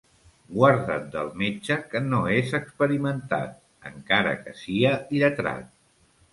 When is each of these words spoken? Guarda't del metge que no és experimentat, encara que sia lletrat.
Guarda't 0.53 1.03
del 1.15 1.29
metge 1.41 1.77
que 1.91 2.01
no 2.07 2.23
és 2.39 2.55
experimentat, 2.61 3.55
encara 3.93 4.35
que 4.43 4.59
sia 4.65 4.99
lletrat. 5.21 5.73